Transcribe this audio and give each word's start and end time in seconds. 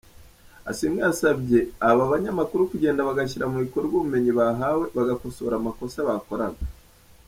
Asiimwe 0.69 0.99
yasabye 1.07 1.57
aba 1.89 2.11
banyamakuru 2.11 2.69
kugenda 2.71 3.07
bagashyira 3.09 3.45
mu 3.51 3.57
bikorwa 3.65 3.93
ubumenyi 3.97 4.31
bahawe, 4.39 4.85
bagakosora 4.95 5.53
amakosa 5.57 5.97
bakoraga. 6.09 6.61